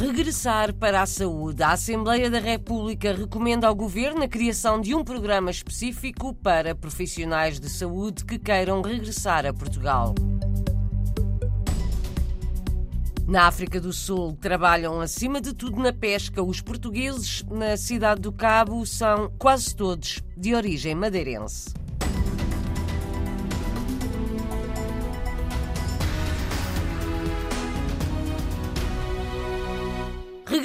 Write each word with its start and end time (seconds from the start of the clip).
Regressar 0.00 0.72
para 0.72 1.02
a 1.02 1.06
saúde. 1.06 1.62
A 1.62 1.72
Assembleia 1.72 2.30
da 2.30 2.40
República 2.40 3.12
recomenda 3.12 3.66
ao 3.66 3.74
Governo 3.74 4.22
a 4.22 4.28
criação 4.28 4.80
de 4.80 4.94
um 4.94 5.04
programa 5.04 5.50
específico 5.50 6.32
para 6.32 6.74
profissionais 6.74 7.60
de 7.60 7.68
saúde 7.68 8.24
que 8.24 8.38
queiram 8.38 8.80
regressar 8.80 9.44
a 9.44 9.52
Portugal. 9.52 10.14
Na 13.28 13.46
África 13.46 13.78
do 13.78 13.92
Sul 13.92 14.38
trabalham 14.40 15.02
acima 15.02 15.38
de 15.38 15.52
tudo 15.52 15.78
na 15.78 15.92
pesca. 15.92 16.42
Os 16.42 16.62
portugueses 16.62 17.44
na 17.50 17.76
cidade 17.76 18.22
do 18.22 18.32
Cabo 18.32 18.86
são 18.86 19.30
quase 19.38 19.76
todos 19.76 20.22
de 20.34 20.54
origem 20.54 20.94
madeirense. 20.94 21.74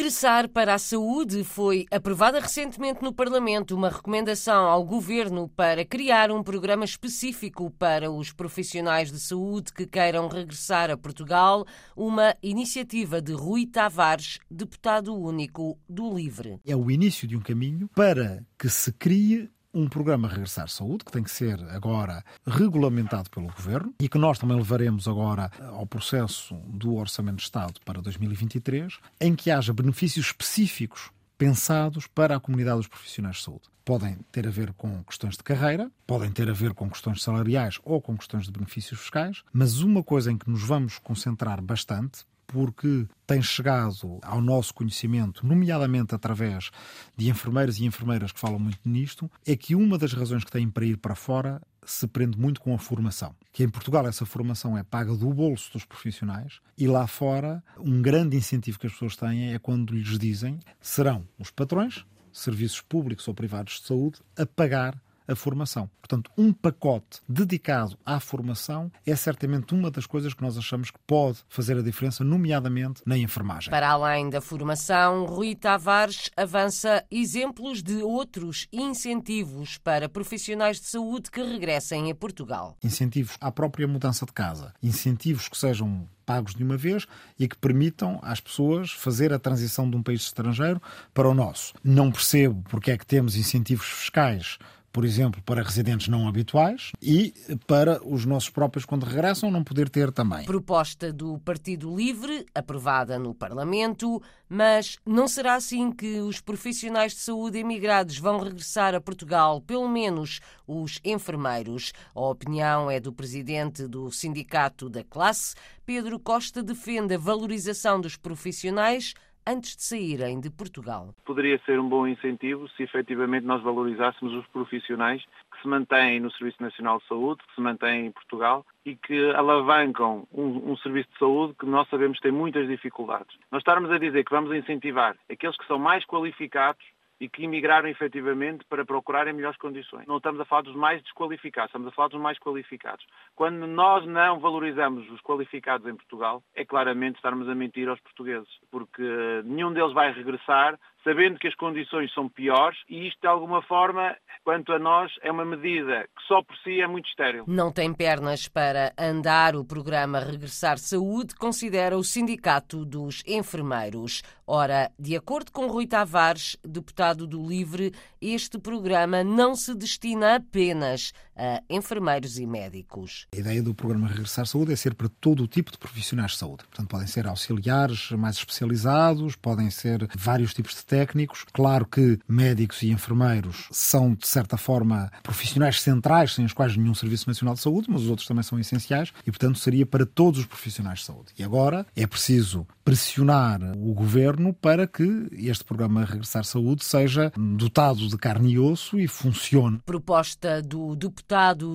Regressar 0.06 0.48
para 0.48 0.76
a 0.76 0.78
saúde 0.78 1.44
foi 1.44 1.88
aprovada 1.90 2.40
recentemente 2.40 3.02
no 3.02 3.12
Parlamento 3.12 3.76
uma 3.76 3.90
recomendação 3.90 4.68
ao 4.68 4.86
governo 4.86 5.50
para 5.50 5.84
criar 5.84 6.30
um 6.30 6.44
programa 6.44 6.86
específico 6.86 7.72
para 7.72 8.12
os 8.12 8.32
profissionais 8.32 9.12
de 9.12 9.20
saúde 9.20 9.74
que 9.74 9.88
queiram 9.88 10.28
regressar 10.28 10.92
a 10.92 10.96
Portugal, 10.96 11.66
uma 11.98 12.36
iniciativa 12.44 13.20
de 13.20 13.34
Rui 13.34 13.66
Tavares, 13.66 14.38
deputado 14.48 15.12
único 15.16 15.76
do 15.90 16.16
Livre. 16.16 16.60
É 16.64 16.76
o 16.76 16.92
início 16.92 17.28
de 17.28 17.36
um 17.36 17.42
caminho 17.42 17.90
para 17.96 18.46
que 18.60 18.70
se 18.70 18.94
crie 18.94 19.50
um 19.76 19.90
programa 19.90 20.30
Regressar 20.30 20.70
Saúde, 20.70 21.04
que 21.04 21.12
tem 21.12 21.22
que 21.22 21.30
ser 21.30 21.62
agora 21.70 22.24
regulamentado 22.48 23.30
pelo 23.30 23.48
Governo 23.48 23.94
e 24.00 24.08
que 24.08 24.18
nós 24.18 24.40
também 24.40 24.56
levaremos 24.56 25.06
agora 25.06 25.52
ao 25.74 25.86
processo 25.86 26.56
do 26.70 26.96
Orçamento 26.96 27.38
de 27.38 27.44
Estado 27.44 27.82
para 27.84 28.02
2023, 28.02 28.98
em 29.20 29.36
que 29.36 29.52
haja 29.52 29.74
benefícios 29.74 30.28
específicos 30.28 31.12
pensados 31.38 32.08
para 32.08 32.38
a 32.38 32.40
comunidade 32.40 32.78
dos 32.78 32.88
profissionais 32.88 33.36
de 33.36 33.44
saúde. 33.44 33.64
Podem 33.84 34.18
ter 34.32 34.48
a 34.48 34.50
ver 34.52 34.72
com 34.74 35.04
questões 35.04 35.36
de 35.36 35.44
carreira, 35.44 35.92
podem 36.08 36.32
ter 36.32 36.50
a 36.50 36.54
ver 36.54 36.74
com 36.74 36.90
questões 36.90 37.22
salariais 37.22 37.78
ou 37.84 38.02
com 38.02 38.18
questões 38.18 38.46
de 38.46 38.52
benefícios 38.52 39.02
fiscais, 39.02 39.44
mas 39.52 39.82
uma 39.82 40.02
coisa 40.02 40.32
em 40.32 40.38
que 40.38 40.50
nos 40.50 40.64
vamos 40.64 40.98
concentrar 40.98 41.62
bastante, 41.62 42.26
porque 42.48 43.08
tem 43.26 43.42
chegado 43.42 44.20
ao 44.22 44.42
nosso 44.42 44.74
conhecimento, 44.74 45.46
nomeadamente 45.46 46.14
através 46.14 46.72
de 47.16 47.30
enfermeiros 47.30 47.80
e 47.80 47.86
enfermeiras 47.86 48.32
que 48.32 48.40
falam 48.40 48.60
muito 48.60 48.80
nisto, 48.86 49.30
é 49.46 49.56
que 49.56 49.76
uma 49.76 49.98
das 49.98 50.14
razões 50.14 50.44
que 50.44 50.52
têm 50.52 50.70
para 50.70 50.86
ir 50.86 50.98
para 50.98 51.16
fora 51.16 51.62
se 51.86 52.08
prende 52.08 52.38
muito 52.38 52.60
com 52.60 52.74
a 52.74 52.80
formação. 52.80 53.36
Que 53.52 53.64
em 53.64 53.70
Portugal 53.70 54.08
essa 54.08 54.26
formação 54.26 54.78
é 54.78 54.84
paga 54.84 55.16
do 55.16 55.34
bolso 55.34 55.72
dos 55.74 55.86
profissionais 55.86 56.60
e 56.78 56.88
lá 56.88 57.06
fora 57.08 57.64
um 57.78 58.02
grande 58.02 58.36
incentivo 58.36 58.80
que 58.80 58.88
as 58.88 58.94
pessoas 58.94 59.16
têm 59.16 59.54
é 59.54 59.60
quando 59.60 59.94
lhes 59.94 60.18
dizem 60.18 60.60
serão 60.82 61.28
os 61.38 61.52
patrões, 61.52 62.06
serviços 62.34 62.82
públicos 62.82 63.28
ou 63.28 63.34
privados 63.34 63.80
de 63.80 63.88
saúde, 63.88 64.20
a 64.38 64.46
pagar 64.46 65.00
a 65.28 65.36
formação. 65.36 65.90
Portanto, 66.00 66.32
um 66.38 66.54
pacote 66.54 67.22
dedicado 67.28 67.98
à 68.06 68.20
formação 68.20 68.92
é 69.06 69.16
certamente 69.16 69.74
uma 69.74 69.90
das 69.90 70.06
coisas 70.06 70.34
que 70.34 70.42
nós 70.42 70.58
achamos 70.58 70.92
que 70.92 71.00
pode 71.06 71.40
fazer 71.50 71.78
a 71.78 71.82
diferença, 71.82 72.24
nomeadamente 72.24 73.02
na 73.06 73.18
enfermagem. 73.18 73.72
Para 73.72 73.90
além 73.90 74.30
da 74.30 74.42
formação, 74.42 75.26
Rui 75.26 75.56
Tavares 75.56 76.30
avança 76.36 77.04
exemplos 77.10 77.82
de 77.82 78.04
outros 78.04 78.68
incentivos 78.72 79.78
para 79.78 80.08
profissionais 80.08 80.80
de 80.80 80.88
saúde 80.88 81.32
que 81.32 81.42
regressem 81.42 82.12
a 82.12 82.16
Portugal. 82.16 82.78
Incentivos 82.84 83.38
à 83.42 83.52
própria 83.52 83.88
mudança 83.88 84.26
de 84.26 84.34
casa, 84.34 84.74
incentivos 84.82 85.48
que 85.48 85.58
sejam 85.58 86.08
pagos 86.26 86.56
de 86.56 86.64
uma 86.64 86.76
vez 86.76 87.06
e 87.40 87.48
que 87.48 87.58
permitam 87.58 88.20
às 88.22 88.40
pessoas 88.40 88.92
fazer 88.92 89.32
a 89.32 89.40
transição 89.40 89.90
de 89.90 89.96
um 89.96 90.04
país 90.04 90.22
estrangeiro 90.22 90.82
para 91.14 91.30
o 91.30 91.34
nosso. 91.34 91.74
Não 91.84 92.12
percebo 92.12 92.64
porque 92.68 92.92
é 92.92 92.98
que 92.98 93.06
temos 93.06 93.36
incentivos 93.36 93.86
fiscais 93.86 94.58
por 94.96 95.04
exemplo, 95.04 95.42
para 95.44 95.62
residentes 95.62 96.08
não 96.08 96.26
habituais 96.26 96.94
e 97.02 97.34
para 97.68 98.02
os 98.02 98.26
nossos 98.26 98.50
próprios, 98.50 98.86
quando 98.86 99.04
regressam, 99.04 99.52
não 99.52 99.62
poder 99.62 99.90
ter 99.90 100.10
também. 100.10 100.46
Proposta 100.46 101.12
do 101.12 101.38
Partido 101.40 101.94
Livre, 101.94 102.46
aprovada 102.56 103.20
no 103.20 103.36
Parlamento, 103.36 104.24
mas 104.48 104.98
não 105.06 105.28
será 105.28 105.56
assim 105.56 105.92
que 105.92 106.22
os 106.22 106.40
profissionais 106.40 107.12
de 107.12 107.20
saúde 107.20 107.58
emigrados 107.58 108.18
vão 108.18 108.40
regressar 108.40 108.96
a 108.96 109.02
Portugal, 109.02 109.60
pelo 109.60 109.90
menos 109.90 110.40
os 110.66 111.02
enfermeiros. 111.04 111.92
A 112.16 112.22
opinião 112.22 112.90
é 112.90 112.98
do 112.98 113.12
presidente 113.12 113.90
do 113.90 114.10
Sindicato 114.10 114.90
da 114.90 115.04
Classe. 115.04 115.56
Pedro 115.86 116.18
Costa 116.18 116.64
defende 116.64 117.16
a 117.16 117.18
valorização 117.18 118.00
dos 118.00 118.16
profissionais 118.16 119.14
antes 119.48 119.76
de 119.76 119.84
saírem 119.84 120.40
de 120.40 120.50
Portugal. 120.50 121.14
Poderia 121.24 121.60
ser 121.66 121.80
um 121.80 121.88
bom 121.88 122.08
incentivo 122.08 122.68
se 122.70 122.84
efetivamente 122.84 123.46
nós 123.46 123.62
valorizássemos 123.62 124.34
os 124.34 124.48
profissionais 124.48 125.24
que 125.52 125.62
se 125.62 125.68
mantêm 125.68 126.20
no 126.20 126.32
Serviço 126.32 126.62
Nacional 126.62 127.00
de 127.00 127.08
Saúde, 127.08 127.44
que 127.48 127.56
se 127.56 127.62
mantêm 127.62 128.08
em 128.08 128.12
Portugal 128.12 128.66
e 128.86 128.96
que 128.96 129.32
alavancam 129.32 130.28
um, 130.34 130.72
um, 130.72 130.78
serviço 130.78 131.10
de 131.12 131.20
saúde 131.20 131.56
que 131.60 131.66
nós 131.66 131.88
sabemos 131.90 132.20
tem 132.20 132.32
muitas 132.32 132.68
dificuldades. 132.68 133.38
Nós 133.52 133.62
estarmos 133.62 133.92
a 133.92 133.98
dizer 133.98 134.24
que 134.24 134.32
vamos 134.32 134.56
incentivar 134.56 135.16
aqueles 135.30 135.58
que 135.58 135.68
são 135.68 135.80
mais 135.80 136.06
qualificados 136.06 136.84
e 137.20 137.30
que 137.30 137.44
emigraram 137.44 137.88
efetivamente 137.88 138.66
para 138.70 138.86
procurarem 138.86 139.34
melhores 139.34 139.58
condições. 139.58 140.06
Não 140.08 140.18
estamos 140.18 140.40
a 140.40 140.46
falar 140.46 140.64
dos 140.64 140.76
mais 140.76 141.02
desqualificados, 141.04 141.70
estamos 141.70 141.88
a 141.88 141.92
falar 141.92 142.10
dos 142.10 142.22
mais 142.22 142.38
qualificados. 142.40 143.06
Quando 143.36 143.66
nós 143.68 144.06
não 144.06 144.40
valorizamos 144.40 145.10
os 145.10 145.22
qualificados 145.22 145.88
em 145.88 145.96
Portugal, 145.96 146.44
é 146.54 146.66
claramente 146.66 147.16
estarmos 147.16 147.48
a 147.48 147.56
mentir 147.56 147.88
aos 147.88 148.00
portugueses, 148.02 148.50
porque 148.70 149.04
nenhum 149.46 149.74
deles 149.74 149.94
vai 149.94 150.12
regressar 150.12 150.78
sabendo 151.06 151.38
que 151.38 151.48
as 151.48 151.54
condições 151.56 152.12
são 152.14 152.28
piores 152.28 152.80
e 152.90 153.08
isto, 153.08 153.22
de 153.22 153.28
alguma 153.28 153.62
forma, 153.62 154.18
quanto 154.44 154.74
a 154.74 154.80
nós, 154.80 155.12
é 155.22 155.32
uma 155.32 155.46
medida 155.46 156.02
que 156.04 156.24
só 156.28 156.42
por 156.42 156.58
si 156.58 156.82
é 156.82 156.88
muito 156.88 157.08
estéril. 157.08 157.46
Não 157.48 157.72
tem 157.72 157.94
pernas 157.94 158.48
para 158.48 158.92
andar. 158.98 159.56
O 159.56 159.64
programa 159.64 160.20
Regressar 160.20 160.80
Saúde 160.80 161.36
considera 161.36 161.96
o 161.96 162.04
Sindicato 162.04 162.84
dos 162.84 163.22
Enfermeiros. 163.28 164.24
Ora, 164.48 164.92
de 164.98 165.16
acordo 165.16 165.52
com 165.52 165.68
Rui 165.68 165.86
Tavares, 165.86 166.58
deputado 166.64 167.05
do 167.14 167.46
Livre, 167.46 167.94
este 168.22 168.58
programa 168.58 169.24
não 169.24 169.56
se 169.56 169.76
destina 169.76 170.36
apenas 170.36 171.12
a 171.36 171.62
enfermeiros 171.70 172.40
e 172.40 172.46
médicos. 172.46 173.28
A 173.34 173.38
ideia 173.38 173.62
do 173.62 173.76
programa 173.76 174.08
Regressar 174.08 174.46
Saúde 174.46 174.74
é 174.74 174.76
ser 174.76 174.94
para 174.96 175.10
todo 175.10 175.44
o 175.44 175.48
tipo 175.48 175.72
de 175.72 175.78
profissionais 175.78 176.32
de 176.32 176.38
saúde. 176.38 176.64
Portanto, 176.66 176.88
podem 176.88 177.08
ser 177.08 177.28
auxiliares 177.28 178.12
mais 178.12 178.38
especializados, 178.38 179.36
podem 179.36 179.70
ser 179.70 180.08
vários 180.16 180.54
tipos 180.54 180.76
de 180.76 180.86
técnicos. 180.86 181.46
Claro 181.52 181.86
que 181.86 182.20
médicos 182.28 182.82
e 182.82 182.90
enfermeiros 182.90 183.68
são, 183.72 184.14
de 184.14 184.28
certa 184.28 184.58
forma, 184.58 185.12
profissionais 185.22 185.82
centrais, 185.82 186.34
sem 186.34 186.46
os 186.46 186.54
quais 186.54 186.78
nenhum 186.78 186.94
Serviço 186.94 187.28
Nacional 187.28 187.56
de 187.56 187.62
Saúde, 187.62 187.88
mas 187.90 188.04
os 188.04 188.10
outros 188.10 188.28
também 188.28 188.44
são 188.44 188.60
essenciais 188.60 189.12
e, 189.26 189.32
portanto, 189.32 189.60
seria 189.60 189.86
para 189.86 190.06
todos 190.06 190.40
os 190.40 190.46
profissionais 190.46 191.00
de 191.00 191.06
saúde. 191.06 191.34
E 191.38 191.44
agora 191.44 191.86
é 191.96 192.08
preciso 192.08 192.66
pressionar 192.84 193.60
o 193.76 193.94
governo 193.94 194.54
para 194.54 194.88
que 194.88 195.28
este 195.34 195.64
programa 195.64 196.06
Regressar 196.06 196.46
Saúde 196.46 196.86
seja 196.86 197.32
dotado 197.36 198.08
de 198.08 198.18
carne 198.18 198.54
e 198.54 198.60
osso 198.60 199.00
e 199.00 199.08
funcione. 199.08 199.82
Proposta 199.86 200.62
do 200.62 200.96
deputado 200.96 201.25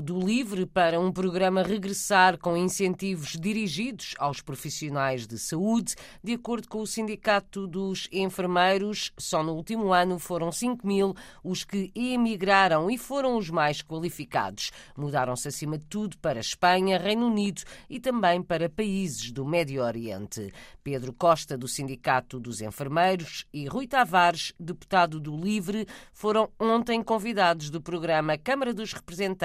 do 0.01 0.21
Livre 0.21 0.65
para 0.65 1.01
um 1.01 1.11
programa 1.11 1.65
Regressar 1.65 2.39
com 2.39 2.57
incentivos 2.57 3.31
dirigidos 3.31 4.15
aos 4.17 4.41
profissionais 4.41 5.27
de 5.27 5.37
saúde. 5.41 5.97
De 6.23 6.35
acordo 6.35 6.69
com 6.69 6.81
o 6.81 6.87
Sindicato 6.87 7.67
dos 7.67 8.07
Enfermeiros, 8.13 9.11
só 9.19 9.43
no 9.43 9.55
último 9.55 9.93
ano 9.93 10.21
foram 10.21 10.53
5 10.53 10.87
mil 10.87 11.17
os 11.43 11.65
que 11.65 11.91
emigraram 11.97 12.89
e 12.89 12.97
foram 12.97 13.37
os 13.37 13.51
mais 13.51 13.83
qualificados. 13.83 14.71
Mudaram-se 14.97 15.49
acima 15.49 15.77
de 15.77 15.85
tudo 15.87 16.17
para 16.19 16.39
Espanha, 16.39 16.97
Reino 16.97 17.27
Unido 17.27 17.63
e 17.89 17.99
também 17.99 18.41
para 18.41 18.69
países 18.69 19.33
do 19.33 19.45
Médio 19.45 19.83
Oriente. 19.83 20.53
Pedro 20.85 21.13
Costa, 21.13 21.59
do 21.59 21.67
Sindicato 21.67 22.39
dos 22.39 22.61
Enfermeiros, 22.61 23.45
e 23.53 23.67
Rui 23.67 23.89
Tavares, 23.89 24.53
deputado 24.59 25.19
do 25.19 25.37
Livre, 25.37 25.87
foram 26.13 26.49
ontem 26.59 27.03
convidados 27.03 27.69
do 27.69 27.81
programa 27.81 28.39
Câmara 28.39 28.73
dos 28.73 28.93
Representantes, 28.93 29.40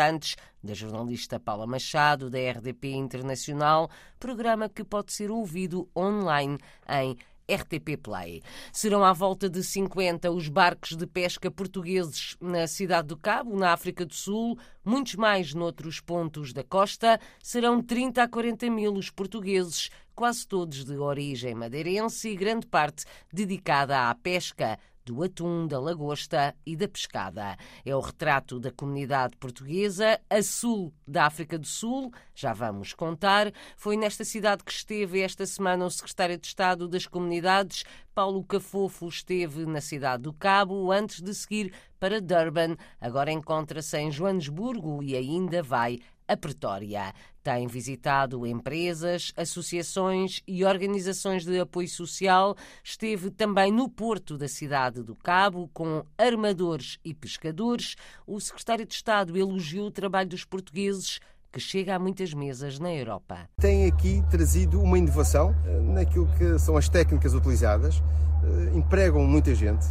da 0.63 0.73
jornalista 0.73 1.39
Paula 1.39 1.65
Machado, 1.65 2.29
da 2.29 2.37
RDP 2.37 2.91
Internacional, 2.91 3.89
programa 4.19 4.67
que 4.67 4.83
pode 4.83 5.13
ser 5.13 5.31
ouvido 5.31 5.87
online 5.95 6.57
em 6.89 7.17
RTP 7.49 7.97
Play. 8.01 8.41
Serão 8.73 9.03
à 9.03 9.13
volta 9.13 9.49
de 9.49 9.63
50 9.63 10.31
os 10.31 10.49
barcos 10.49 10.97
de 10.97 11.05
pesca 11.05 11.49
portugueses 11.49 12.35
na 12.41 12.67
cidade 12.67 13.07
do 13.07 13.17
Cabo, 13.17 13.55
na 13.57 13.71
África 13.71 14.05
do 14.05 14.13
Sul, 14.13 14.57
muitos 14.83 15.15
mais 15.15 15.53
noutros 15.53 16.01
pontos 16.01 16.51
da 16.51 16.63
costa. 16.63 17.19
Serão 17.41 17.81
30 17.81 18.23
a 18.23 18.27
40 18.27 18.69
mil 18.69 18.93
os 18.93 19.09
portugueses 19.09 19.89
quase 20.15 20.47
todos 20.47 20.83
de 20.83 20.97
origem 20.97 21.53
madeirense 21.53 22.29
e 22.29 22.35
grande 22.35 22.65
parte 22.65 23.05
dedicada 23.31 24.09
à 24.09 24.15
pesca. 24.15 24.79
Do 25.05 25.23
atum, 25.23 25.67
da 25.67 25.79
lagosta 25.79 26.55
e 26.65 26.75
da 26.75 26.87
pescada. 26.87 27.55
É 27.85 27.95
o 27.95 27.99
retrato 27.99 28.59
da 28.59 28.71
comunidade 28.71 29.37
portuguesa 29.37 30.19
a 30.29 30.41
sul 30.41 30.93
da 31.07 31.25
África 31.25 31.57
do 31.57 31.67
Sul, 31.67 32.11
já 32.33 32.53
vamos 32.53 32.93
contar. 32.93 33.51
Foi 33.77 33.95
nesta 33.95 34.25
cidade 34.25 34.63
que 34.63 34.71
esteve 34.71 35.21
esta 35.21 35.45
semana 35.45 35.85
o 35.85 35.89
secretário 35.89 36.37
de 36.37 36.47
Estado 36.47 36.87
das 36.87 37.05
Comunidades, 37.05 37.83
Paulo 38.13 38.43
Cafofo, 38.43 39.07
esteve 39.07 39.65
na 39.65 39.81
cidade 39.81 40.23
do 40.23 40.33
Cabo 40.33 40.91
antes 40.91 41.21
de 41.21 41.33
seguir 41.33 41.73
para 41.99 42.21
Durban. 42.21 42.75
Agora 42.99 43.31
encontra-se 43.31 43.97
em 43.97 44.11
Joanesburgo 44.11 45.03
e 45.03 45.15
ainda 45.15 45.61
vai 45.61 45.99
a 46.27 46.35
Pretória. 46.37 47.13
Tem 47.43 47.67
visitado 47.67 48.45
empresas, 48.45 49.31
associações 49.37 50.41
e 50.47 50.65
organizações 50.65 51.45
de 51.45 51.59
apoio 51.59 51.87
social. 51.87 52.55
Esteve 52.83 53.29
também 53.29 53.71
no 53.71 53.87
porto 53.87 54.37
da 54.37 54.47
cidade 54.47 55.03
do 55.03 55.15
Cabo 55.15 55.69
com 55.73 56.03
armadores 56.17 56.97
e 57.05 57.13
pescadores. 57.13 57.95
O 58.25 58.39
secretário 58.39 58.85
de 58.85 58.93
Estado 58.93 59.37
elogiou 59.37 59.87
o 59.87 59.91
trabalho 59.91 60.29
dos 60.29 60.43
portugueses 60.43 61.19
que 61.51 61.59
chega 61.61 61.95
a 61.95 61.99
muitas 61.99 62.33
mesas 62.33 62.79
na 62.79 62.93
Europa. 62.93 63.47
Tem 63.61 63.85
aqui 63.85 64.21
trazido 64.29 64.81
uma 64.81 64.97
inovação 64.97 65.55
eh, 65.65 65.79
naquilo 65.79 66.27
que 66.37 66.59
são 66.59 66.75
as 66.75 66.89
técnicas 66.89 67.33
utilizadas, 67.33 68.03
eh, 68.43 68.77
empregam 68.77 69.23
muita 69.23 69.55
gente, 69.55 69.85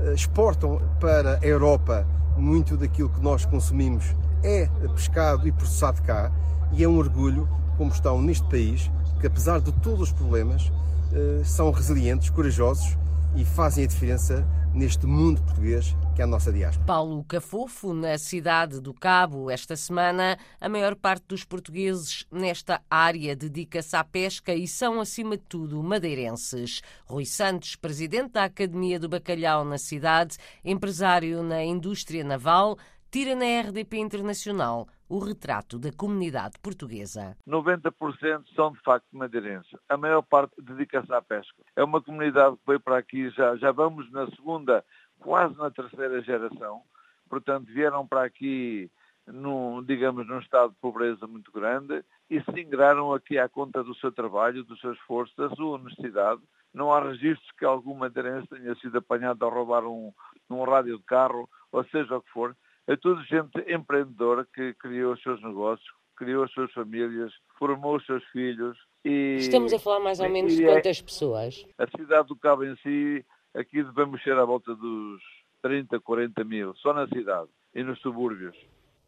eh, 0.00 0.12
exportam 0.12 0.78
para 1.00 1.38
a 1.38 1.46
Europa 1.46 2.06
muito 2.36 2.76
daquilo 2.76 3.08
que 3.08 3.20
nós 3.20 3.46
consumimos 3.46 4.14
é 4.42 4.66
pescado 4.94 5.46
e 5.46 5.52
processado 5.52 6.02
cá 6.02 6.32
e 6.72 6.82
é 6.82 6.88
um 6.88 6.98
orgulho, 6.98 7.48
como 7.76 7.90
estão 7.90 8.20
neste 8.20 8.48
país, 8.48 8.90
que 9.20 9.26
apesar 9.26 9.60
de 9.60 9.72
todos 9.72 10.00
os 10.00 10.12
problemas, 10.12 10.70
eh, 11.12 11.42
são 11.44 11.70
resilientes, 11.70 12.30
corajosos 12.30 12.96
e 13.34 13.44
fazem 13.44 13.84
a 13.84 13.86
diferença 13.86 14.46
neste 14.74 15.06
mundo 15.06 15.42
português 15.42 15.94
que 16.16 16.22
é 16.22 16.24
a 16.24 16.26
nossa 16.26 16.50
diáspora. 16.50 16.86
Paulo 16.86 17.22
Cafofo, 17.24 17.92
na 17.92 18.16
cidade 18.16 18.80
do 18.80 18.94
Cabo, 18.94 19.50
esta 19.50 19.76
semana, 19.76 20.38
a 20.58 20.66
maior 20.66 20.96
parte 20.96 21.26
dos 21.28 21.44
portugueses 21.44 22.26
nesta 22.32 22.80
área 22.90 23.36
dedica-se 23.36 23.94
à 23.94 24.02
pesca 24.02 24.54
e 24.54 24.66
são, 24.66 24.98
acima 24.98 25.36
de 25.36 25.42
tudo, 25.46 25.82
madeirenses. 25.82 26.80
Rui 27.04 27.26
Santos, 27.26 27.76
presidente 27.76 28.32
da 28.32 28.44
Academia 28.44 28.98
do 28.98 29.10
Bacalhau 29.10 29.62
na 29.62 29.76
cidade, 29.76 30.38
empresário 30.64 31.42
na 31.42 31.62
indústria 31.62 32.24
naval, 32.24 32.78
tira 33.10 33.34
na 33.34 33.60
RDP 33.60 33.98
Internacional 33.98 34.86
o 35.08 35.18
retrato 35.18 35.78
da 35.78 35.92
comunidade 35.92 36.58
portuguesa. 36.60 37.36
90% 37.46 38.44
são 38.54 38.72
de 38.72 38.80
facto 38.80 39.06
madeirenses. 39.12 39.70
A 39.88 39.96
maior 39.96 40.22
parte 40.22 40.60
dedica-se 40.60 41.12
à 41.12 41.22
pesca. 41.22 41.62
É 41.76 41.84
uma 41.84 42.02
comunidade 42.02 42.56
que 42.56 42.62
veio 42.66 42.80
para 42.80 42.98
aqui, 42.98 43.30
já, 43.30 43.56
já 43.56 43.70
vamos 43.70 44.10
na 44.10 44.26
segunda, 44.30 44.84
quase 45.18 45.56
na 45.56 45.70
terceira 45.70 46.20
geração. 46.22 46.82
Portanto, 47.28 47.66
vieram 47.66 48.06
para 48.06 48.24
aqui, 48.24 48.90
num, 49.26 49.82
digamos, 49.82 50.26
num 50.26 50.40
estado 50.40 50.70
de 50.70 50.78
pobreza 50.80 51.26
muito 51.26 51.52
grande 51.52 52.04
e 52.28 52.40
se 52.40 52.60
ingraram 52.60 53.12
aqui 53.14 53.38
à 53.38 53.48
conta 53.48 53.82
do 53.82 53.94
seu 53.96 54.10
trabalho, 54.10 54.64
do 54.64 54.76
seu 54.78 54.92
esforço, 54.92 55.32
da 55.36 55.48
sua 55.50 55.76
honestidade. 55.76 56.40
Não 56.74 56.92
há 56.92 57.00
registros 57.00 57.50
que 57.52 57.64
algum 57.64 57.94
madeirense 57.94 58.48
tenha 58.48 58.74
sido 58.76 58.98
apanhado 58.98 59.44
a 59.44 59.48
roubar 59.48 59.84
um, 59.84 60.12
um 60.50 60.64
rádio 60.64 60.98
de 60.98 61.04
carro, 61.04 61.48
ou 61.70 61.84
seja 61.84 62.16
o 62.16 62.22
que 62.22 62.30
for 62.30 62.56
é 62.86 62.96
tudo 62.96 63.22
gente 63.24 63.58
empreendedora 63.72 64.46
que 64.54 64.74
criou 64.74 65.14
os 65.14 65.22
seus 65.22 65.42
negócios, 65.42 65.88
criou 66.16 66.44
as 66.44 66.52
suas 66.52 66.72
famílias, 66.72 67.32
formou 67.58 67.96
os 67.96 68.06
seus 68.06 68.24
filhos. 68.26 68.78
E, 69.04 69.36
Estamos 69.38 69.72
a 69.72 69.78
falar 69.78 70.00
mais 70.00 70.20
ou 70.20 70.28
menos 70.28 70.54
de 70.54 70.64
é 70.64 70.72
quantas 70.72 71.00
é, 71.00 71.02
pessoas? 71.02 71.66
A 71.78 71.86
cidade 71.86 72.28
do 72.28 72.36
Cabo 72.36 72.64
em 72.64 72.76
si, 72.76 73.24
aqui 73.54 73.82
devemos 73.82 74.22
ser 74.22 74.36
à 74.38 74.44
volta 74.44 74.74
dos 74.74 75.20
30, 75.62 76.00
40 76.00 76.44
mil, 76.44 76.74
só 76.76 76.92
na 76.92 77.06
cidade 77.08 77.48
e 77.74 77.82
nos 77.82 78.00
subúrbios. 78.00 78.56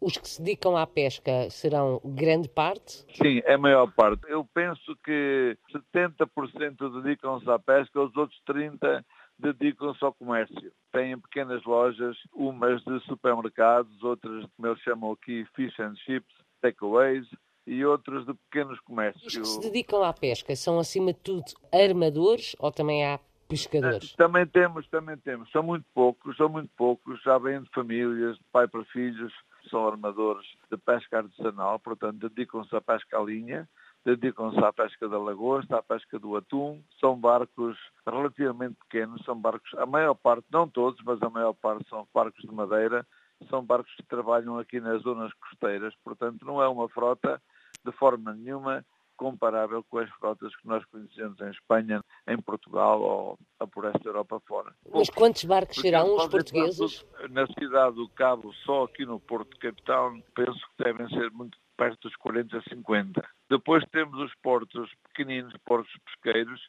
Os 0.00 0.16
que 0.16 0.28
se 0.28 0.40
dedicam 0.40 0.76
à 0.76 0.86
pesca 0.86 1.50
serão 1.50 2.00
grande 2.04 2.48
parte? 2.48 3.04
Sim, 3.20 3.42
é 3.44 3.54
a 3.54 3.58
maior 3.58 3.90
parte. 3.92 4.20
Eu 4.28 4.44
penso 4.54 4.96
que 5.04 5.56
70% 5.96 7.02
dedicam-se 7.02 7.50
à 7.50 7.58
pesca, 7.58 8.00
os 8.00 8.16
outros 8.16 8.40
30% 8.48 9.04
dedicam-se 9.38 10.04
ao 10.04 10.12
comércio. 10.12 10.72
Têm 10.92 11.18
pequenas 11.18 11.62
lojas, 11.64 12.16
umas 12.32 12.82
de 12.82 13.00
supermercados, 13.00 14.02
outras, 14.02 14.44
como 14.56 14.68
eles 14.68 14.80
chamam 14.82 15.12
aqui, 15.12 15.46
fish 15.54 15.78
and 15.78 15.94
chips, 15.96 16.34
takeaways, 16.60 17.26
e 17.66 17.84
outras 17.84 18.24
de 18.24 18.34
pequenos 18.34 18.80
comércios. 18.80 19.26
Os 19.26 19.36
que 19.36 19.44
se 19.44 19.60
dedicam 19.60 20.02
à 20.02 20.12
pesca 20.12 20.56
são, 20.56 20.78
acima 20.78 21.12
de 21.12 21.20
tudo, 21.20 21.44
armadores 21.72 22.56
ou 22.58 22.72
também 22.72 23.04
há 23.06 23.20
pescadores? 23.46 24.12
Também 24.14 24.46
temos, 24.46 24.88
também 24.88 25.16
temos. 25.18 25.50
São 25.50 25.62
muito 25.62 25.84
poucos, 25.94 26.36
são 26.36 26.48
muito 26.48 26.70
poucos. 26.76 27.22
Já 27.22 27.36
vêm 27.38 27.62
de 27.62 27.68
famílias, 27.70 28.36
de 28.36 28.44
pai 28.50 28.66
para 28.66 28.84
filhos, 28.86 29.32
são 29.68 29.86
armadores 29.86 30.46
de 30.70 30.78
pesca 30.78 31.18
artesanal, 31.18 31.78
portanto, 31.78 32.28
dedicam-se 32.28 32.74
à 32.74 32.80
pesca 32.80 33.18
à 33.18 33.22
linha 33.22 33.68
dedicam-se 34.04 34.58
à 34.58 34.72
pesca 34.72 35.08
da 35.08 35.18
lagosta, 35.18 35.76
à 35.76 35.82
pesca 35.82 36.18
do 36.18 36.36
atum. 36.36 36.82
São 37.00 37.18
barcos 37.18 37.76
relativamente 38.06 38.76
pequenos, 38.76 39.22
são 39.24 39.38
barcos, 39.38 39.72
a 39.74 39.86
maior 39.86 40.14
parte, 40.14 40.46
não 40.50 40.68
todos, 40.68 41.00
mas 41.04 41.22
a 41.22 41.30
maior 41.30 41.54
parte 41.54 41.88
são 41.88 42.06
barcos 42.14 42.42
de 42.42 42.54
madeira, 42.54 43.06
são 43.48 43.64
barcos 43.64 43.94
que 43.94 44.02
trabalham 44.04 44.58
aqui 44.58 44.80
nas 44.80 45.02
zonas 45.02 45.32
costeiras, 45.34 45.94
portanto 46.02 46.44
não 46.44 46.62
é 46.62 46.68
uma 46.68 46.88
frota 46.88 47.40
de 47.84 47.92
forma 47.92 48.34
nenhuma 48.34 48.84
comparável 49.18 49.84
com 49.90 49.98
as 49.98 50.08
frotas 50.10 50.54
que 50.56 50.66
nós 50.66 50.82
conhecemos 50.86 51.38
em 51.40 51.50
Espanha, 51.50 52.00
em 52.26 52.40
Portugal 52.40 53.02
ou 53.02 53.38
por 53.72 53.84
esta 53.84 54.08
Europa 54.08 54.40
fora. 54.46 54.72
Mas 54.94 55.10
quantos 55.10 55.44
barcos 55.44 55.76
serão 55.76 56.16
os 56.16 56.28
portugueses? 56.28 57.04
Na 57.30 57.46
cidade 57.48 57.96
do 57.96 58.08
Cabo, 58.10 58.54
só 58.64 58.84
aqui 58.84 59.04
no 59.04 59.18
Porto 59.18 59.50
de 59.50 59.58
Capitão, 59.58 60.22
penso 60.34 60.60
que 60.60 60.84
devem 60.84 61.08
ser 61.08 61.30
muito 61.32 61.58
perto 61.76 62.08
dos 62.08 62.16
40 62.16 62.58
a 62.58 62.62
50. 62.62 63.28
Depois 63.48 63.84
temos 63.90 64.18
os 64.20 64.34
portos 64.42 64.90
pequeninos, 65.04 65.54
portos 65.64 65.92
pesqueiros, 66.04 66.60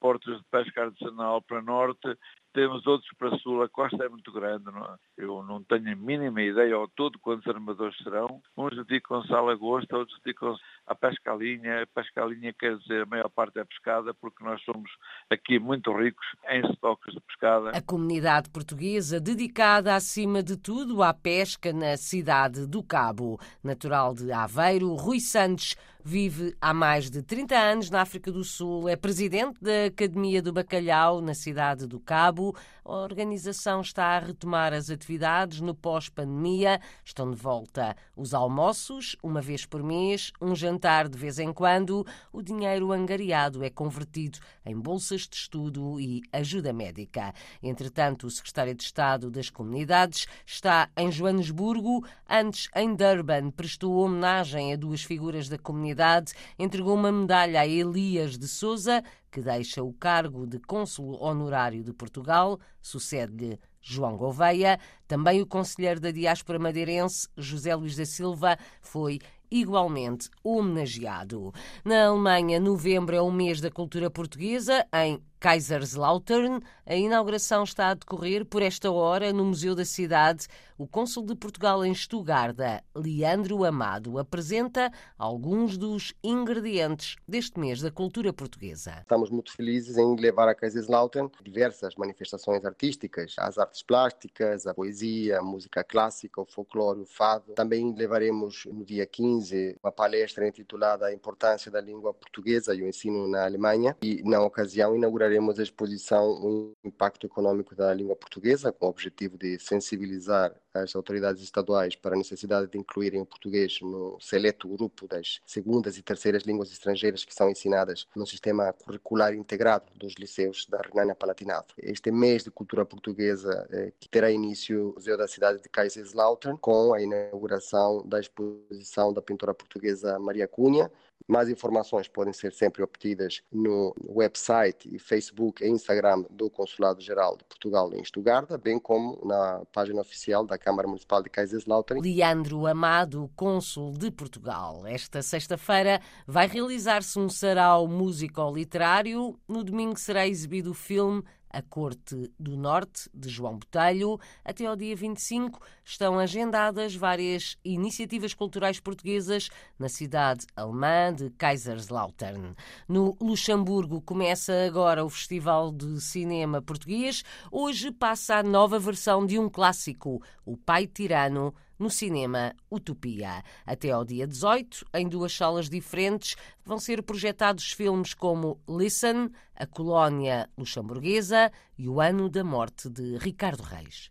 portos 0.00 0.36
de 0.36 0.44
pesca 0.50 0.84
artesanal 0.84 1.40
para 1.42 1.62
norte, 1.62 2.18
temos 2.52 2.86
outros 2.86 3.10
para 3.16 3.38
sul, 3.38 3.62
a 3.62 3.68
costa 3.68 4.04
é 4.04 4.08
muito 4.08 4.32
grande, 4.32 4.64
não 4.64 4.84
é? 4.84 4.96
eu 5.16 5.42
não 5.42 5.62
tenho 5.62 5.92
a 5.92 5.96
mínima 5.96 6.42
ideia 6.42 6.74
ao 6.74 6.88
todo 6.88 7.18
quantos 7.18 7.46
armadores 7.46 7.96
serão. 7.98 8.42
Uns 8.56 8.74
dedicam-se 8.76 9.32
à 9.32 9.40
lagosta, 9.40 9.96
outros 9.96 10.18
dedicam-se 10.24 10.60
à 10.86 10.94
pesca 10.94 11.32
à 11.32 11.36
linha. 11.36 11.82
A 11.82 11.86
pesca 11.86 12.22
à 12.22 12.26
linha 12.26 12.52
quer 12.52 12.76
dizer 12.78 13.02
a 13.02 13.06
maior 13.06 13.28
parte 13.28 13.58
é 13.58 13.64
pescada, 13.64 14.12
porque 14.14 14.42
nós 14.44 14.62
somos 14.62 14.90
aqui 15.30 15.58
muito 15.58 15.92
ricos 15.92 16.26
em 16.48 16.60
estoques 16.70 17.14
de 17.14 17.20
pescada. 17.20 17.70
A 17.70 17.82
comunidade 17.82 18.50
portuguesa 18.50 19.20
dedicada 19.20 19.94
acima 19.94 20.42
de 20.42 20.56
tudo 20.56 21.02
à 21.02 21.14
pesca 21.14 21.72
na 21.72 21.96
cidade 21.96 22.66
do 22.66 22.82
Cabo. 22.82 23.38
Natural 23.62 24.14
de 24.14 24.32
Aveiro, 24.32 24.94
Rui 24.94 25.20
Santos 25.20 25.76
vive 26.04 26.56
há 26.60 26.74
mais 26.74 27.10
de 27.10 27.22
30 27.22 27.56
anos 27.56 27.90
na 27.90 28.00
África 28.00 28.32
do 28.32 28.42
Sul, 28.42 28.88
é 28.88 28.96
presidente 28.96 29.62
da 29.62 29.86
Academia 29.86 30.42
do 30.42 30.52
Bacalhau 30.52 31.20
na 31.20 31.34
cidade 31.34 31.86
do 31.86 32.00
Cabo. 32.00 32.56
A 32.84 32.92
organização 32.96 33.80
está 33.80 34.16
a 34.16 34.18
retomar 34.18 34.72
as 34.72 34.90
atividades 34.90 35.60
no 35.60 35.74
pós-pandemia. 35.74 36.80
Estão 37.04 37.30
de 37.30 37.36
volta 37.36 37.96
os 38.16 38.34
almoços, 38.34 39.16
uma 39.22 39.40
vez 39.40 39.64
por 39.64 39.82
mês, 39.82 40.32
um 40.40 40.54
jantar 40.54 40.71
de 41.08 41.18
vez 41.18 41.38
em 41.38 41.52
quando. 41.52 42.06
O 42.32 42.42
dinheiro 42.42 42.92
angariado 42.92 43.64
é 43.64 43.70
convertido 43.70 44.38
em 44.64 44.78
bolsas 44.78 45.22
de 45.22 45.36
estudo 45.36 46.00
e 46.00 46.22
ajuda 46.32 46.72
médica. 46.72 47.32
Entretanto, 47.62 48.26
o 48.26 48.30
secretário 48.30 48.74
de 48.74 48.82
Estado 48.82 49.30
das 49.30 49.50
Comunidades 49.50 50.26
está 50.46 50.88
em 50.96 51.10
Joanesburgo. 51.10 52.04
Antes, 52.28 52.68
em 52.74 52.94
Durban, 52.94 53.50
prestou 53.50 53.94
homenagem 53.94 54.72
a 54.72 54.76
duas 54.76 55.02
figuras 55.02 55.48
da 55.48 55.58
comunidade, 55.58 56.32
entregou 56.58 56.94
uma 56.94 57.12
medalha 57.12 57.60
a 57.60 57.66
Elias 57.66 58.38
de 58.38 58.48
Souza, 58.48 59.02
que 59.30 59.40
deixa 59.40 59.82
o 59.82 59.92
cargo 59.94 60.46
de 60.46 60.58
cônsul 60.58 61.16
honorário 61.22 61.82
de 61.82 61.92
Portugal, 61.92 62.60
sucede-lhe 62.80 63.58
João 63.80 64.16
Gouveia. 64.16 64.78
Também 65.08 65.40
o 65.40 65.46
conselheiro 65.46 66.00
da 66.00 66.10
diáspora 66.10 66.58
madeirense, 66.58 67.28
José 67.36 67.74
Luís 67.74 67.96
da 67.96 68.04
Silva, 68.04 68.56
foi 68.80 69.18
igualmente 69.52 70.28
homenageado. 70.42 71.52
Na 71.84 72.06
Alemanha, 72.06 72.58
novembro 72.58 73.14
é 73.14 73.20
o 73.20 73.30
mês 73.30 73.60
da 73.60 73.70
cultura 73.70 74.10
portuguesa. 74.10 74.86
Em 74.92 75.20
Kaiserslautern, 75.42 76.60
a 76.86 76.94
inauguração 76.94 77.64
está 77.64 77.88
a 77.88 77.94
decorrer 77.94 78.44
por 78.44 78.62
esta 78.62 78.92
hora 78.92 79.32
no 79.32 79.44
Museu 79.44 79.74
da 79.74 79.84
Cidade. 79.84 80.46
O 80.78 80.86
cônsul 80.86 81.24
de 81.26 81.34
Portugal 81.34 81.84
em 81.84 81.90
Estugarda, 81.90 82.82
Leandro 82.94 83.64
Amado, 83.64 84.18
apresenta 84.18 84.92
alguns 85.18 85.76
dos 85.76 86.14
ingredientes 86.22 87.16
deste 87.26 87.58
mês 87.58 87.80
da 87.80 87.90
cultura 87.90 88.32
portuguesa. 88.32 88.98
Estamos 89.00 89.30
muito 89.30 89.52
felizes 89.52 89.96
em 89.96 90.14
levar 90.16 90.48
a 90.48 90.54
Kaiserslautern 90.54 91.28
diversas 91.42 91.96
manifestações 91.96 92.64
artísticas, 92.64 93.34
as 93.36 93.58
artes 93.58 93.82
plásticas, 93.82 94.66
a 94.68 94.74
poesia, 94.74 95.40
a 95.40 95.42
música 95.42 95.82
clássica, 95.82 96.40
o 96.40 96.46
folclore, 96.46 97.00
o 97.00 97.06
fado. 97.06 97.52
Também 97.54 97.92
levaremos 97.94 98.64
no 98.66 98.84
dia 98.84 99.06
15 99.06 99.76
uma 99.82 99.90
palestra 99.90 100.46
intitulada 100.46 101.06
A 101.06 101.12
Importância 101.12 101.70
da 101.70 101.80
Língua 101.80 102.14
Portuguesa 102.14 102.74
e 102.74 102.82
o 102.82 102.88
Ensino 102.88 103.26
na 103.26 103.44
Alemanha 103.44 103.96
e 104.02 104.22
na 104.24 104.40
ocasião 104.40 104.94
inauguraremos 104.94 105.31
traremos 105.32 105.58
à 105.58 105.62
exposição 105.62 106.30
o 106.30 106.72
impacto 106.84 107.26
econômico 107.26 107.74
da 107.74 107.94
língua 107.94 108.14
portuguesa, 108.14 108.70
com 108.70 108.86
o 108.86 108.90
objetivo 108.90 109.38
de 109.38 109.58
sensibilizar 109.58 110.54
as 110.74 110.94
autoridades 110.94 111.42
estaduais 111.42 111.96
para 111.96 112.14
a 112.14 112.18
necessidade 112.18 112.70
de 112.70 112.78
incluírem 112.78 113.20
o 113.20 113.26
português 113.26 113.80
no 113.80 114.18
seleto 114.20 114.68
grupo 114.68 115.08
das 115.08 115.40
segundas 115.46 115.96
e 115.96 116.02
terceiras 116.02 116.42
línguas 116.42 116.70
estrangeiras 116.70 117.24
que 117.24 117.34
são 117.34 117.50
ensinadas 117.50 118.06
no 118.14 118.26
sistema 118.26 118.72
curricular 118.72 119.34
integrado 119.34 119.86
dos 119.94 120.14
liceus 120.18 120.66
da 120.66 120.80
Renânia-Palatinado. 120.82 121.74
Este 121.78 122.10
mês 122.10 122.44
de 122.44 122.50
cultura 122.50 122.84
portuguesa 122.84 123.66
eh, 123.70 123.92
que 123.98 124.08
terá 124.08 124.30
início 124.30 124.78
no 124.82 124.94
Museu 124.94 125.16
da 125.16 125.28
cidade 125.28 125.62
de 125.62 125.68
Kaiserslautern 125.68 126.58
com 126.58 126.92
a 126.92 127.00
inauguração 127.00 128.06
da 128.06 128.20
exposição 128.20 129.12
da 129.12 129.22
pintora 129.22 129.54
portuguesa 129.54 130.18
Maria 130.18 130.48
Cunha, 130.48 130.90
mais 131.26 131.48
informações 131.48 132.08
podem 132.08 132.32
ser 132.32 132.52
sempre 132.52 132.82
obtidas 132.82 133.42
no 133.50 133.94
website 134.08 134.88
e 134.94 134.98
Facebook 134.98 135.64
e 135.64 135.68
Instagram 135.68 136.24
do 136.30 136.50
Consulado 136.50 137.00
Geral 137.00 137.36
de 137.36 137.44
Portugal 137.44 137.92
em 137.94 138.04
Stuttgart, 138.04 138.48
bem 138.62 138.78
como 138.78 139.20
na 139.24 139.62
página 139.72 140.00
oficial 140.00 140.44
da 140.44 140.58
Câmara 140.58 140.86
Municipal 140.86 141.22
de 141.22 141.30
Kaiserslautern. 141.30 142.00
Leandro 142.00 142.66
Amado, 142.66 143.30
cônsul 143.34 143.92
de 143.92 144.10
Portugal. 144.10 144.86
Esta 144.86 145.22
sexta-feira 145.22 146.00
vai 146.26 146.46
realizar-se 146.46 147.18
um 147.18 147.28
sarau 147.28 147.86
músico-literário. 147.86 149.38
No 149.48 149.64
domingo 149.64 149.98
será 149.98 150.26
exibido 150.26 150.70
o 150.70 150.74
filme 150.74 151.22
a 151.52 151.60
Corte 151.60 152.32
do 152.38 152.56
Norte, 152.56 153.10
de 153.12 153.28
João 153.28 153.58
Botelho. 153.58 154.18
Até 154.44 154.66
ao 154.66 154.74
dia 154.74 154.96
25 154.96 155.60
estão 155.84 156.18
agendadas 156.18 156.94
várias 156.94 157.56
iniciativas 157.64 158.34
culturais 158.34 158.80
portuguesas 158.80 159.50
na 159.78 159.88
cidade 159.88 160.46
alemã 160.56 161.12
de 161.14 161.30
Kaiserslautern. 161.30 162.54
No 162.88 163.16
Luxemburgo 163.20 164.00
começa 164.00 164.64
agora 164.64 165.04
o 165.04 165.10
Festival 165.10 165.70
de 165.70 166.00
Cinema 166.00 166.62
Português. 166.62 167.22
Hoje 167.50 167.90
passa 167.90 168.36
a 168.36 168.42
nova 168.42 168.78
versão 168.78 169.26
de 169.26 169.38
um 169.38 169.48
clássico, 169.48 170.22
O 170.44 170.56
Pai 170.56 170.86
Tirano 170.86 171.54
no 171.82 171.90
cinema 171.90 172.54
Utopia. 172.70 173.42
Até 173.66 173.90
ao 173.90 174.04
dia 174.04 174.24
18, 174.24 174.86
em 174.94 175.08
duas 175.08 175.34
salas 175.34 175.68
diferentes, 175.68 176.36
vão 176.64 176.78
ser 176.78 177.02
projetados 177.02 177.72
filmes 177.72 178.14
como 178.14 178.60
Listen, 178.68 179.30
A 179.56 179.66
Colónia 179.66 180.48
Luxemburguesa 180.56 181.50
e 181.76 181.88
O 181.88 182.00
Ano 182.00 182.30
da 182.30 182.44
Morte 182.44 182.88
de 182.88 183.18
Ricardo 183.18 183.62
Reis. 183.62 184.10